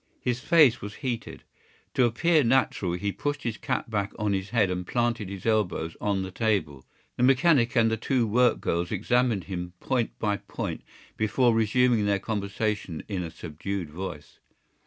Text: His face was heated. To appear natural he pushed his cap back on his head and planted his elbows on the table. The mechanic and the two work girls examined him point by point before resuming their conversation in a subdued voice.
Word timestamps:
His 0.19 0.39
face 0.39 0.81
was 0.81 0.95
heated. 1.05 1.43
To 1.93 2.05
appear 2.05 2.43
natural 2.43 2.93
he 2.93 3.11
pushed 3.11 3.43
his 3.43 3.57
cap 3.57 3.87
back 3.87 4.13
on 4.17 4.33
his 4.33 4.49
head 4.49 4.71
and 4.71 4.87
planted 4.87 5.29
his 5.29 5.45
elbows 5.45 5.95
on 6.01 6.23
the 6.23 6.31
table. 6.31 6.83
The 7.17 7.21
mechanic 7.21 7.75
and 7.75 7.91
the 7.91 7.97
two 7.97 8.25
work 8.25 8.59
girls 8.59 8.91
examined 8.91 9.43
him 9.43 9.73
point 9.79 10.17
by 10.17 10.37
point 10.37 10.81
before 11.17 11.53
resuming 11.53 12.07
their 12.07 12.17
conversation 12.17 13.03
in 13.07 13.21
a 13.21 13.29
subdued 13.29 13.91
voice. 13.91 14.39